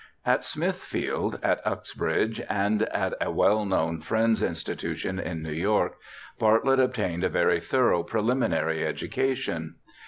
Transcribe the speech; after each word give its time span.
At 0.25 0.43
Smithfield, 0.43 1.37
at 1.43 1.61
Uxbridge, 1.63 2.41
and 2.49 2.81
at 2.89 3.13
a 3.21 3.29
well 3.29 3.65
known 3.65 3.67
no 3.67 3.75
BIOGRAPHICAL 3.75 3.93
ESSAYS 3.99 4.07
Friends' 4.07 4.41
institution 4.43 5.19
in 5.19 5.43
New 5.43 5.51
York, 5.53 5.97
Bartlett 6.39 6.79
obtained 6.79 7.23
a 7.23 7.29
very 7.29 7.59
thorough 7.59 8.01
preliminary 8.01 8.83
education. 8.83 9.75